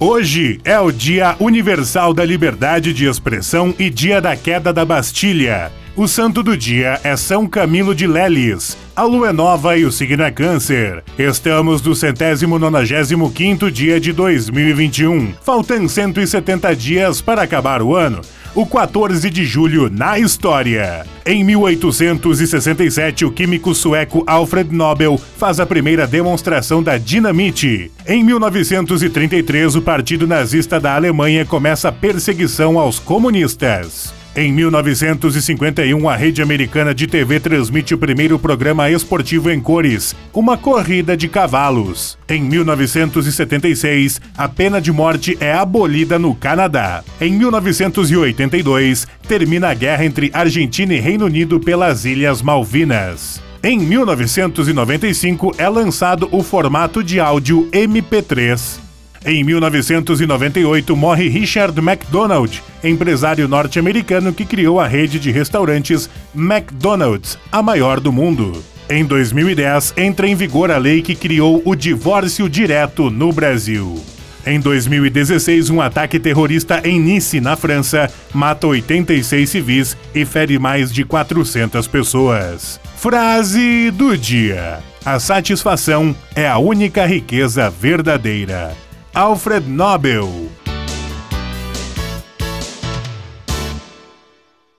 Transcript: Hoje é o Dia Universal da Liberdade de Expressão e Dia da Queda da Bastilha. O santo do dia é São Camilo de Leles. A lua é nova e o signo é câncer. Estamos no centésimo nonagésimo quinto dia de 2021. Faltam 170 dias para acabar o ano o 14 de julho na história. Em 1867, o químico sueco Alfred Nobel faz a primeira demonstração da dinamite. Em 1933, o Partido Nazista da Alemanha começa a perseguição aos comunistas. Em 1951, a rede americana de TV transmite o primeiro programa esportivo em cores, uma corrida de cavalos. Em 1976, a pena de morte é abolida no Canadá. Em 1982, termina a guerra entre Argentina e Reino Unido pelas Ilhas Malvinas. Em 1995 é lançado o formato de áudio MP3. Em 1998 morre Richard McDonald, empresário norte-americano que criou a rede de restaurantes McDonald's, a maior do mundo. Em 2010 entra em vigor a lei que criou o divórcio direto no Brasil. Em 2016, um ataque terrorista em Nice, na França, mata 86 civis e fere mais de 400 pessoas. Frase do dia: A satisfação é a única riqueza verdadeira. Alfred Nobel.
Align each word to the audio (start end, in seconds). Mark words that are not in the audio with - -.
Hoje 0.00 0.60
é 0.64 0.78
o 0.78 0.92
Dia 0.92 1.34
Universal 1.40 2.14
da 2.14 2.24
Liberdade 2.24 2.94
de 2.94 3.06
Expressão 3.06 3.74
e 3.76 3.90
Dia 3.90 4.20
da 4.20 4.36
Queda 4.36 4.72
da 4.72 4.84
Bastilha. 4.84 5.72
O 5.96 6.06
santo 6.06 6.40
do 6.40 6.56
dia 6.56 7.00
é 7.02 7.16
São 7.16 7.48
Camilo 7.48 7.92
de 7.96 8.06
Leles. 8.06 8.78
A 8.94 9.02
lua 9.02 9.30
é 9.30 9.32
nova 9.32 9.76
e 9.76 9.84
o 9.84 9.90
signo 9.90 10.22
é 10.22 10.30
câncer. 10.30 11.02
Estamos 11.18 11.82
no 11.82 11.96
centésimo 11.96 12.60
nonagésimo 12.60 13.32
quinto 13.32 13.72
dia 13.72 13.98
de 13.98 14.12
2021. 14.12 15.34
Faltam 15.42 15.88
170 15.88 16.76
dias 16.76 17.20
para 17.20 17.42
acabar 17.42 17.82
o 17.82 17.96
ano 17.96 18.20
o 18.54 18.66
14 18.66 19.30
de 19.30 19.44
julho 19.44 19.90
na 19.90 20.18
história. 20.18 21.06
Em 21.24 21.44
1867, 21.44 23.24
o 23.24 23.30
químico 23.30 23.74
sueco 23.74 24.24
Alfred 24.26 24.74
Nobel 24.74 25.20
faz 25.36 25.60
a 25.60 25.66
primeira 25.66 26.06
demonstração 26.06 26.82
da 26.82 26.98
dinamite. 26.98 27.90
Em 28.06 28.24
1933, 28.24 29.76
o 29.76 29.82
Partido 29.82 30.26
Nazista 30.26 30.80
da 30.80 30.94
Alemanha 30.94 31.44
começa 31.44 31.88
a 31.88 31.92
perseguição 31.92 32.78
aos 32.78 32.98
comunistas. 32.98 34.17
Em 34.38 34.52
1951, 34.52 36.08
a 36.08 36.14
rede 36.14 36.40
americana 36.40 36.94
de 36.94 37.08
TV 37.08 37.40
transmite 37.40 37.92
o 37.92 37.98
primeiro 37.98 38.38
programa 38.38 38.88
esportivo 38.88 39.50
em 39.50 39.58
cores, 39.58 40.14
uma 40.32 40.56
corrida 40.56 41.16
de 41.16 41.26
cavalos. 41.26 42.16
Em 42.28 42.40
1976, 42.44 44.20
a 44.36 44.48
pena 44.48 44.80
de 44.80 44.92
morte 44.92 45.36
é 45.40 45.52
abolida 45.52 46.20
no 46.20 46.36
Canadá. 46.36 47.02
Em 47.20 47.32
1982, 47.32 49.08
termina 49.26 49.70
a 49.70 49.74
guerra 49.74 50.04
entre 50.04 50.30
Argentina 50.32 50.94
e 50.94 51.00
Reino 51.00 51.24
Unido 51.24 51.58
pelas 51.58 52.04
Ilhas 52.04 52.40
Malvinas. 52.40 53.42
Em 53.60 53.76
1995 53.76 55.56
é 55.58 55.68
lançado 55.68 56.28
o 56.30 56.44
formato 56.44 57.02
de 57.02 57.18
áudio 57.18 57.68
MP3. 57.72 58.86
Em 59.26 59.42
1998 59.42 60.96
morre 60.96 61.28
Richard 61.28 61.76
McDonald, 61.80 62.62
empresário 62.82 63.48
norte-americano 63.48 64.32
que 64.32 64.44
criou 64.44 64.80
a 64.80 64.86
rede 64.86 65.18
de 65.18 65.30
restaurantes 65.30 66.08
McDonald's, 66.34 67.38
a 67.50 67.62
maior 67.62 68.00
do 68.00 68.12
mundo. 68.12 68.62
Em 68.90 69.04
2010 69.04 69.94
entra 69.96 70.26
em 70.26 70.34
vigor 70.34 70.70
a 70.70 70.78
lei 70.78 71.02
que 71.02 71.14
criou 71.14 71.60
o 71.64 71.74
divórcio 71.74 72.48
direto 72.48 73.10
no 73.10 73.32
Brasil. 73.32 74.02
Em 74.46 74.58
2016, 74.58 75.68
um 75.68 75.78
ataque 75.78 76.18
terrorista 76.18 76.80
em 76.82 76.98
Nice, 76.98 77.38
na 77.38 77.54
França, 77.54 78.10
mata 78.32 78.66
86 78.66 79.50
civis 79.50 79.96
e 80.14 80.24
fere 80.24 80.58
mais 80.58 80.90
de 80.90 81.04
400 81.04 81.86
pessoas. 81.86 82.80
Frase 82.96 83.90
do 83.90 84.16
dia: 84.16 84.78
A 85.04 85.18
satisfação 85.18 86.16
é 86.34 86.48
a 86.48 86.56
única 86.56 87.04
riqueza 87.04 87.68
verdadeira. 87.68 88.74
Alfred 89.12 89.68
Nobel. 89.68 90.48